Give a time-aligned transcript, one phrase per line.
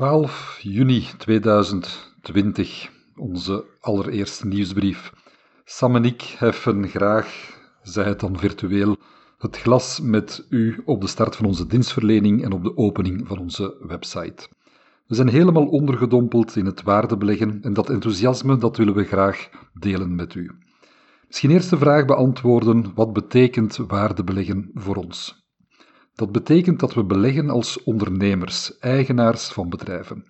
[0.00, 5.12] 12 juni 2020, onze allereerste nieuwsbrief.
[5.64, 8.96] Sam en ik heffen graag, zij het dan virtueel,
[9.38, 13.38] het glas met u op de start van onze dienstverlening en op de opening van
[13.38, 14.48] onze website.
[15.06, 20.14] We zijn helemaal ondergedompeld in het waardebeleggen en dat enthousiasme dat willen we graag delen
[20.14, 20.50] met u.
[21.26, 25.39] Misschien eerst de vraag beantwoorden: wat betekent waardebeleggen voor ons?
[26.20, 30.24] Dat betekent dat we beleggen als ondernemers, eigenaars van bedrijven.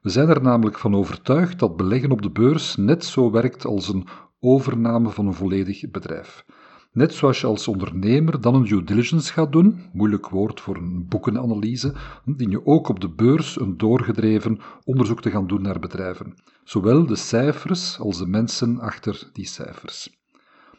[0.00, 3.88] We zijn er namelijk van overtuigd dat beleggen op de beurs net zo werkt als
[3.88, 4.06] een
[4.40, 6.44] overname van een volledig bedrijf.
[6.92, 11.06] Net zoals je als ondernemer dan een due diligence gaat doen, moeilijk woord voor een
[11.08, 16.34] boekenanalyse, dien je ook op de beurs een doorgedreven onderzoek te gaan doen naar bedrijven.
[16.64, 20.20] Zowel de cijfers als de mensen achter die cijfers.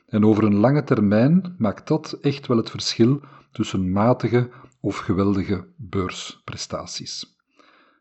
[0.07, 3.21] En over een lange termijn maakt dat echt wel het verschil
[3.53, 7.37] tussen matige of geweldige beursprestaties.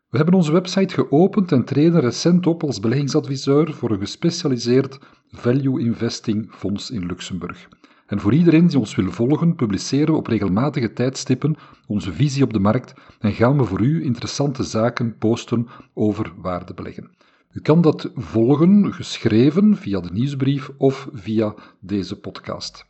[0.09, 4.99] We hebben onze website geopend en treden recent op als beleggingsadviseur voor een gespecialiseerd
[5.31, 7.67] value investing fonds in Luxemburg.
[8.05, 11.55] En voor iedereen die ons wil volgen, publiceren we op regelmatige tijdstippen
[11.87, 17.11] onze visie op de markt en gaan we voor u interessante zaken posten over waardebeleggen.
[17.51, 22.85] U kan dat volgen, geschreven via de nieuwsbrief of via deze podcast.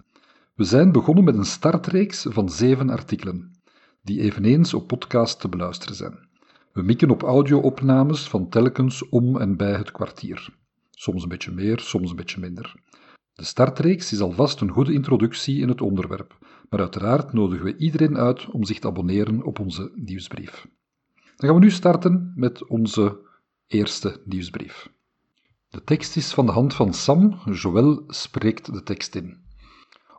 [0.54, 3.52] We zijn begonnen met een startreeks van zeven artikelen,
[4.02, 6.28] die eveneens op podcast te beluisteren zijn.
[6.73, 10.50] We mikken op audio-opnames van telkens om en bij het kwartier.
[10.92, 12.75] Soms een beetje meer, soms een beetje minder.
[13.34, 16.38] De startreeks is alvast een goede introductie in het onderwerp,
[16.70, 20.68] maar uiteraard nodigen we iedereen uit om zich te abonneren op onze nieuwsbrief.
[21.35, 23.20] Dan gaan we nu starten met onze
[23.68, 24.90] eerste nieuwsbrief.
[25.70, 29.43] De tekst is van de hand van Sam, Joël spreekt de tekst in.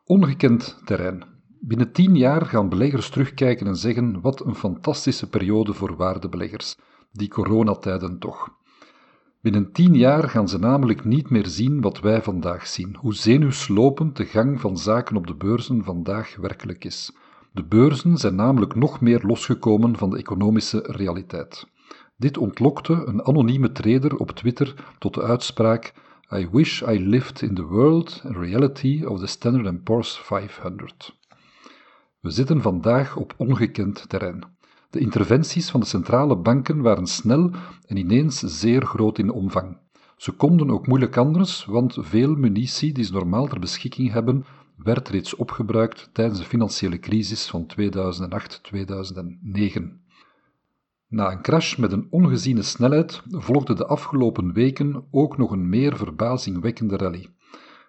[0.06, 1.25] Ongekend terrein.
[1.60, 6.76] Binnen tien jaar gaan beleggers terugkijken en zeggen: wat een fantastische periode voor waardebeleggers.
[7.12, 8.48] Die coronatijden toch.
[9.41, 14.16] Binnen tien jaar gaan ze namelijk niet meer zien wat wij vandaag zien, hoe zenuwslopend
[14.16, 17.16] de gang van zaken op de beurzen vandaag werkelijk is.
[17.53, 21.66] De beurzen zijn namelijk nog meer losgekomen van de economische realiteit.
[22.16, 25.92] Dit ontlokte een anonieme trader op Twitter tot de uitspraak
[26.33, 31.19] I wish I lived in the world and reality of the Standard Poor's 500.
[32.21, 34.45] We zitten vandaag op ongekend terrein.
[34.91, 37.51] De interventies van de centrale banken waren snel
[37.87, 39.79] en ineens zeer groot in omvang.
[40.17, 44.45] Ze konden ook moeilijk anders, want veel munitie die ze normaal ter beschikking hebben,
[44.77, 50.03] werd reeds opgebruikt tijdens de financiële crisis van 2008-2009.
[51.15, 55.97] Na een crash met een ongeziene snelheid volgde de afgelopen weken ook nog een meer
[55.97, 57.27] verbazingwekkende rally.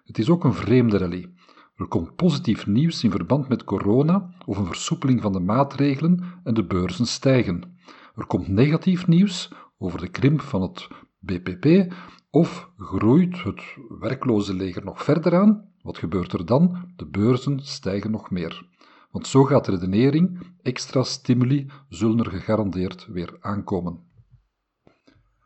[0.04, 1.32] Het is ook een vreemde rally.
[1.76, 6.54] Er komt positief nieuws in verband met corona of een versoepeling van de maatregelen en
[6.54, 7.78] de beurzen stijgen.
[8.16, 10.88] Er komt negatief nieuws over de krimp van het
[11.18, 11.94] BPP
[12.30, 13.62] of groeit het
[13.98, 15.68] werkloze leger nog verder aan.
[15.82, 16.92] Wat gebeurt er dan?
[16.96, 18.75] De beurzen stijgen nog meer.
[19.16, 23.98] Want zo gaat de redenering, extra stimuli zullen er gegarandeerd weer aankomen.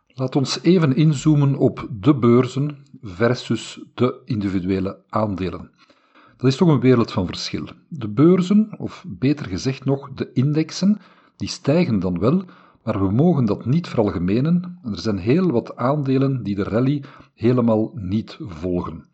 [0.06, 5.70] Laat ons even inzoomen op de beurzen versus de individuele aandelen.
[6.36, 7.64] Dat is toch een wereld van verschil.
[7.88, 11.00] De beurzen, of beter gezegd nog, de indexen,
[11.36, 12.44] die stijgen dan wel,
[12.84, 14.78] maar we mogen dat niet veralgemenen.
[14.84, 17.04] Er zijn heel wat aandelen die de rally
[17.34, 19.09] helemaal niet volgen.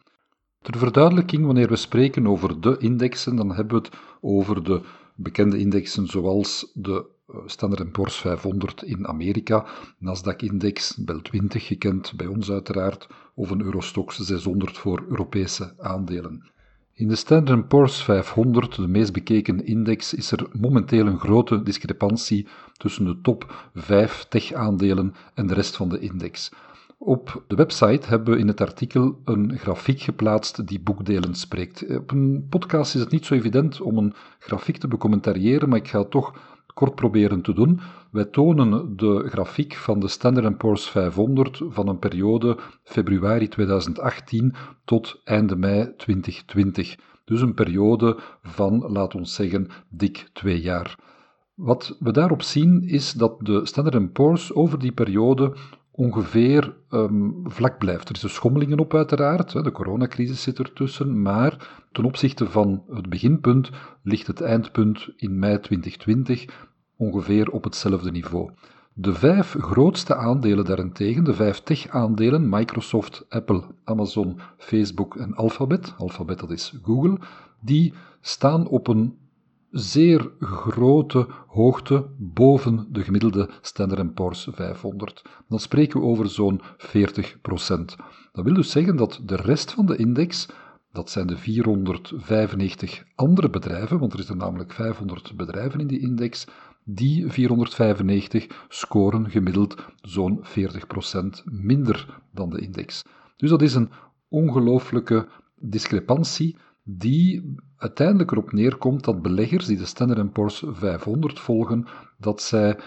[0.66, 4.80] Ter verduidelijking, wanneer we spreken over de indexen, dan hebben we het over de
[5.14, 9.66] bekende indexen zoals de eh, Standard Poor's 500 in Amerika,
[9.98, 16.50] Nasdaq-index, Bel 20 gekend bij ons uiteraard, of een Eurostox 600 voor Europese aandelen.
[16.92, 22.46] In de Standard Poor's 500, de meest bekeken index, is er momenteel een grote discrepantie
[22.72, 26.50] tussen de top 5 tech-aandelen en de rest van de index.
[26.98, 31.96] Op de website hebben we in het artikel een grafiek geplaatst die boekdelen spreekt.
[31.96, 35.88] Op een podcast is het niet zo evident om een grafiek te becommentariëren, maar ik
[35.88, 36.34] ga het toch
[36.74, 37.80] kort proberen te doen.
[38.10, 44.54] Wij tonen de grafiek van de Standard Poor's 500 van een periode februari 2018
[44.84, 46.96] tot einde mei 2020.
[47.24, 50.98] Dus een periode van, laat ons zeggen, dik twee jaar.
[51.54, 55.56] Wat we daarop zien is dat de Standard Poor's over die periode
[55.96, 58.08] ongeveer um, vlak blijft.
[58.08, 63.08] Er is een schommelingen op uiteraard, de coronacrisis zit ertussen, maar ten opzichte van het
[63.08, 63.70] beginpunt
[64.02, 66.44] ligt het eindpunt in mei 2020
[66.96, 68.50] ongeveer op hetzelfde niveau.
[68.92, 76.38] De vijf grootste aandelen daarentegen, de vijf tech-aandelen, Microsoft, Apple, Amazon, Facebook en Alphabet, Alphabet
[76.38, 77.18] dat is Google,
[77.60, 79.18] die staan op een
[79.70, 85.22] zeer grote hoogte boven de gemiddelde Standard Poor's 500.
[85.48, 86.64] Dan spreken we over zo'n 40%
[88.32, 90.48] Dat wil dus zeggen dat de rest van de index,
[90.92, 96.46] dat zijn de 495 andere bedrijven, want er zijn namelijk 500 bedrijven in die index,
[96.84, 103.02] die 495 scoren gemiddeld zo'n 40% minder dan de index.
[103.36, 103.90] Dus dat is een
[104.28, 106.56] ongelooflijke discrepantie
[106.88, 111.86] die uiteindelijk erop neerkomt dat beleggers die de Standard Poor's 500 volgen,
[112.18, 112.78] dat zij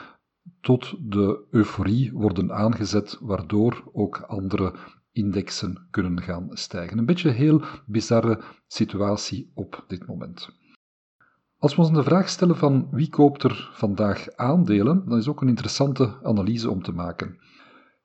[0.61, 4.73] tot de euforie worden aangezet, waardoor ook andere
[5.11, 6.97] indexen kunnen gaan stijgen.
[6.97, 10.49] Een beetje een heel bizarre situatie op dit moment.
[11.57, 15.41] Als we ons de vraag stellen van wie koopt er vandaag aandelen, dan is ook
[15.41, 17.39] een interessante analyse om te maken.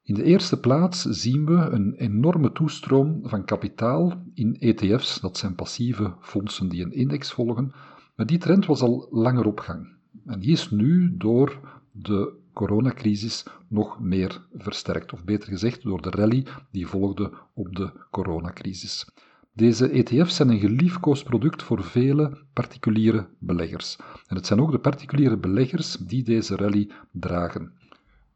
[0.05, 5.55] In de eerste plaats zien we een enorme toestroom van kapitaal in ETF's, dat zijn
[5.55, 7.73] passieve fondsen die een index volgen,
[8.17, 9.89] maar die trend was al langer op gang.
[10.27, 11.61] En die is nu door
[11.93, 17.93] de coronacrisis nog meer versterkt, of beter gezegd door de rally die volgde op de
[18.11, 19.09] coronacrisis.
[19.53, 23.97] Deze ETF's zijn een geliefkoosd product voor vele particuliere beleggers.
[24.27, 27.73] En het zijn ook de particuliere beleggers die deze rally dragen.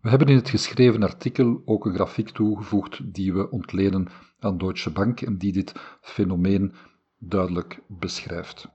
[0.01, 4.09] We hebben in het geschreven artikel ook een grafiek toegevoegd die we ontlenen
[4.39, 6.75] aan Deutsche Bank en die dit fenomeen
[7.19, 8.69] duidelijk beschrijft.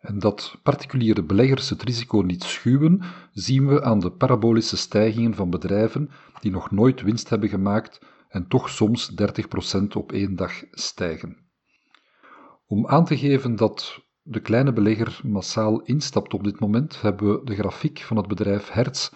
[0.00, 3.02] En dat particuliere beleggers het risico niet schuwen,
[3.32, 8.48] zien we aan de parabolische stijgingen van bedrijven die nog nooit winst hebben gemaakt en
[8.48, 9.10] toch soms
[9.80, 11.36] 30% op één dag stijgen.
[12.66, 17.44] Om aan te geven dat de kleine belegger massaal instapt op dit moment, hebben we
[17.44, 19.10] de grafiek van het bedrijf Hertz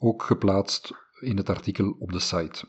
[0.00, 2.68] ook geplaatst in het artikel op de site.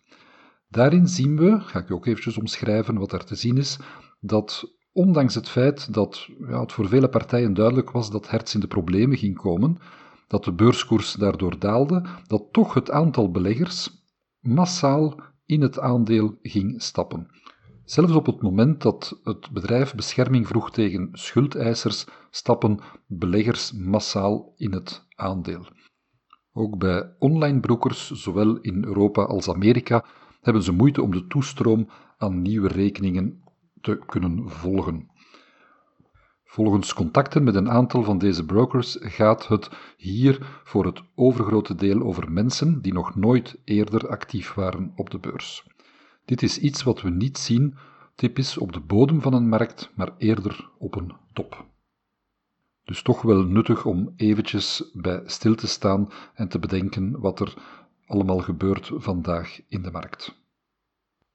[0.68, 3.78] Daarin zien we, ga ik ook eventjes omschrijven wat er te zien is,
[4.20, 8.60] dat ondanks het feit dat ja, het voor vele partijen duidelijk was dat Hertz in
[8.60, 9.78] de problemen ging komen,
[10.28, 13.90] dat de beurskoers daardoor daalde, dat toch het aantal beleggers
[14.40, 17.28] massaal in het aandeel ging stappen.
[17.86, 24.74] Zelfs op het moment dat het bedrijf bescherming vroeg tegen schuldeisers, stappen beleggers massaal in
[24.74, 25.66] het aandeel.
[26.54, 30.06] Ook bij online brokers, zowel in Europa als Amerika,
[30.42, 33.44] hebben ze moeite om de toestroom aan nieuwe rekeningen
[33.82, 35.10] te kunnen volgen.
[36.44, 42.02] Volgens contacten met een aantal van deze brokers gaat het hier voor het overgrote deel
[42.02, 45.66] over mensen die nog nooit eerder actief waren op de beurs.
[46.26, 47.78] Dit is iets wat we niet zien
[48.16, 51.71] typisch op de bodem van een markt, maar eerder op een top.
[52.92, 57.54] Dus toch wel nuttig om eventjes bij stil te staan en te bedenken wat er
[58.06, 60.36] allemaal gebeurt vandaag in de markt.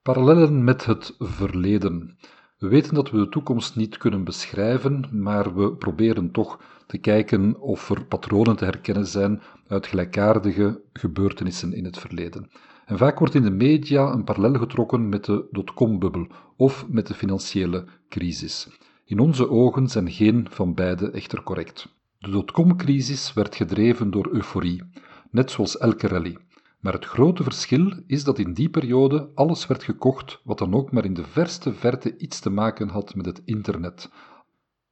[0.02, 2.18] Parallellen met het verleden.
[2.58, 7.60] We weten dat we de toekomst niet kunnen beschrijven, maar we proberen toch te kijken
[7.60, 12.50] of er patronen te herkennen zijn uit gelijkaardige gebeurtenissen in het verleden.
[12.86, 16.26] En vaak wordt in de media een parallel getrokken met de dotcom-bubbel
[16.56, 18.68] of met de financiële crisis.
[19.08, 21.88] In onze ogen zijn geen van beide echter correct.
[22.18, 24.82] De dotcom-crisis werd gedreven door euforie,
[25.30, 26.36] net zoals elke rally.
[26.80, 30.92] Maar het grote verschil is dat in die periode alles werd gekocht wat dan ook
[30.92, 34.10] maar in de verste verte iets te maken had met het internet.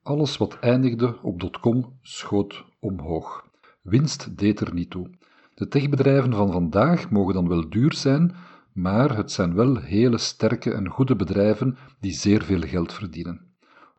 [0.02, 3.48] Alles wat eindigde op .com schoot omhoog.
[3.82, 5.10] Winst deed er niet toe.
[5.54, 8.34] De techbedrijven van vandaag mogen dan wel duur zijn,
[8.72, 13.53] maar het zijn wel hele sterke en goede bedrijven die zeer veel geld verdienen.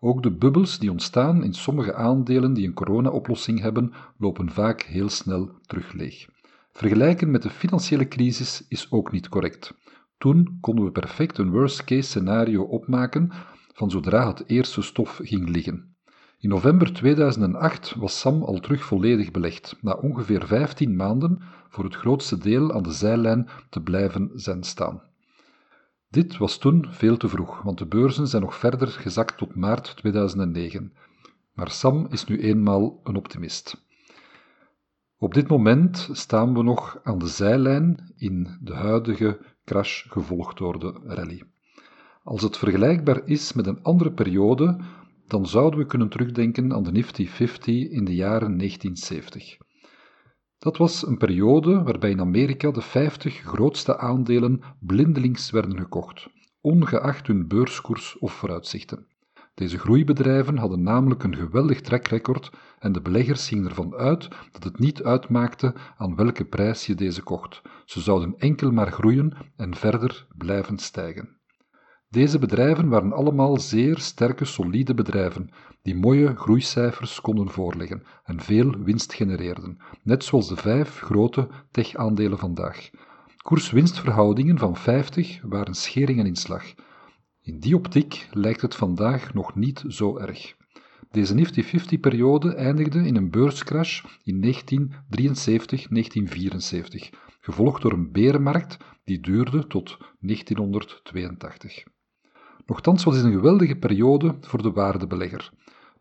[0.06, 5.10] Ook de bubbels die ontstaan in sommige aandelen die een corona-oplossing hebben, lopen vaak heel
[5.10, 6.28] snel terug leeg.
[6.72, 9.74] Vergelijken met de financiële crisis is ook niet correct.
[10.18, 13.32] Toen konden we perfect een worst-case scenario opmaken
[13.74, 15.96] van zodra het eerste stof ging liggen.
[16.40, 21.96] In november 2008 was Sam al terug volledig belegd, na ongeveer 15 maanden voor het
[21.96, 25.02] grootste deel aan de zijlijn te blijven zijn staan.
[26.10, 29.98] Dit was toen veel te vroeg, want de beurzen zijn nog verder gezakt tot maart
[29.98, 30.94] 2009.
[31.54, 33.84] Maar Sam is nu eenmaal een optimist.
[35.18, 40.80] Op dit moment staan we nog aan de zijlijn in de huidige crash gevolgd door
[40.80, 41.44] de rally.
[42.24, 44.78] Als het vergelijkbaar is met een andere periode,
[45.28, 49.58] dan zouden we kunnen terugdenken aan de Nifty 50 in de jaren 1970.
[50.66, 56.28] Dat was een periode waarbij in Amerika de 50 grootste aandelen blindelings werden gekocht,
[56.62, 59.08] ongeacht hun beurskoers of vooruitzichten.
[59.54, 64.80] Deze groeibedrijven hadden namelijk een geweldig trackrecord en de beleggers gingen ervan uit dat het
[64.80, 67.62] niet uitmaakte aan welke prijs je deze kocht.
[67.86, 71.38] Ze zouden enkel maar groeien en verder blijven stijgen.
[72.16, 75.50] Deze bedrijven waren allemaal zeer sterke, solide bedrijven,
[75.82, 82.38] die mooie groeicijfers konden voorleggen en veel winst genereerden, net zoals de vijf grote tech-aandelen
[82.38, 82.90] vandaag.
[83.38, 86.64] Koers-winstverhoudingen van 50 waren scheringen in slag.
[87.42, 90.56] In die optiek lijkt het vandaag nog niet zo erg.
[91.12, 94.56] Deze Nifty 50-periode eindigde in een beurscrash in 1973-1974,
[97.40, 101.84] gevolgd door een berenmarkt die duurde tot 1982.
[102.66, 105.52] Nochtans was dit een geweldige periode voor de waardebelegger.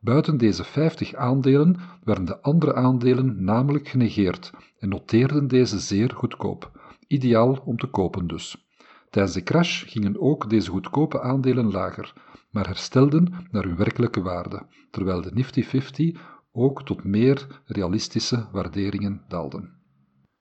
[0.00, 6.70] Buiten deze 50 aandelen werden de andere aandelen namelijk genegeerd en noteerden deze zeer goedkoop,
[7.06, 8.66] ideaal om te kopen dus.
[9.10, 12.12] Tijdens de crash gingen ook deze goedkope aandelen lager,
[12.50, 16.20] maar herstelden naar hun werkelijke waarde, terwijl de Nifty 50
[16.52, 19.72] ook tot meer realistische waarderingen daalden.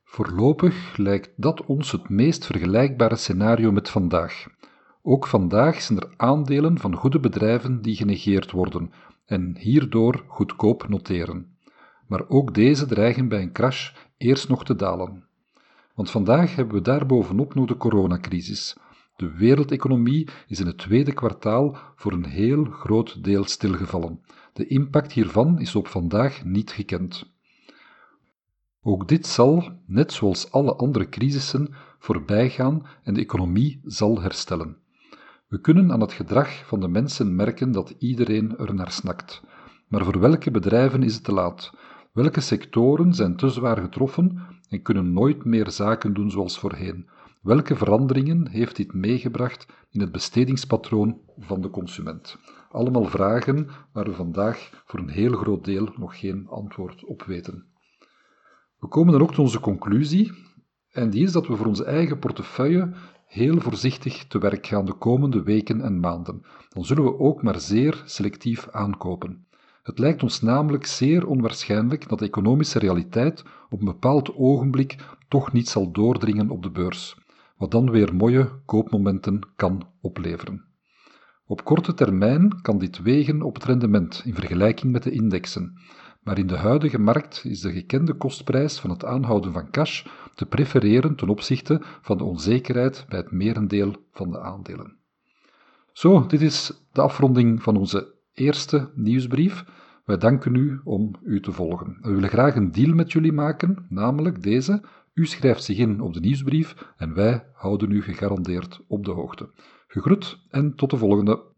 [0.03, 4.47] Voorlopig lijkt dat ons het meest vergelijkbare scenario met vandaag.
[5.05, 8.91] Ook vandaag zijn er aandelen van goede bedrijven die genegeerd worden
[9.25, 11.57] en hierdoor goedkoop noteren.
[12.07, 15.27] Maar ook deze dreigen bij een crash eerst nog te dalen.
[15.95, 18.77] Want vandaag hebben we daarbovenop nog de coronacrisis.
[19.15, 24.22] De wereldeconomie is in het tweede kwartaal voor een heel groot deel stilgevallen.
[24.53, 27.31] De impact hiervan is op vandaag niet gekend.
[28.81, 34.81] Ook dit zal, net zoals alle andere crisissen, voorbijgaan en de economie zal herstellen.
[35.53, 39.41] We kunnen aan het gedrag van de mensen merken dat iedereen er naar snakt.
[39.88, 41.74] Maar voor welke bedrijven is het te laat?
[42.13, 47.10] Welke sectoren zijn te zwaar getroffen en kunnen nooit meer zaken doen zoals voorheen?
[47.41, 52.38] Welke veranderingen heeft dit meegebracht in het bestedingspatroon van de consument?
[52.69, 57.65] Allemaal vragen waar we vandaag voor een heel groot deel nog geen antwoord op weten.
[58.79, 60.31] We komen dan ook tot onze conclusie,
[60.91, 62.93] en die is dat we voor onze eigen portefeuille
[63.33, 66.41] heel voorzichtig te werk gaan de komende weken en maanden.
[66.69, 69.45] Dan zullen we ook maar zeer selectief aankopen.
[69.83, 74.95] Het lijkt ons namelijk zeer onwaarschijnlijk dat de economische realiteit op een bepaald ogenblik
[75.27, 77.17] toch niet zal doordringen op de beurs,
[77.57, 80.65] wat dan weer mooie koopmomenten kan opleveren.
[81.45, 85.73] Op korte termijn kan dit wegen op het rendement in vergelijking met de indexen,
[86.23, 90.45] maar in de huidige markt is de gekende kostprijs van het aanhouden van cash te
[90.45, 94.97] prefereren ten opzichte van de onzekerheid bij het merendeel van de aandelen.
[95.91, 99.65] Zo, dit is de afronding van onze eerste nieuwsbrief.
[100.05, 101.97] Wij danken u om u te volgen.
[102.01, 104.83] We willen graag een deal met jullie maken, namelijk deze.
[105.13, 109.49] U schrijft zich in op de nieuwsbrief en wij houden u gegarandeerd op de hoogte.
[109.87, 111.52] Gegroet en tot de volgende.